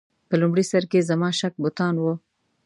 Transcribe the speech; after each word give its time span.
په 0.27 0.35
لومړي 0.41 0.63
سر 0.71 0.83
کې 0.91 1.07
زما 1.09 1.29
شک 1.39 1.53
بتان 1.63 1.95
و. 1.99 2.05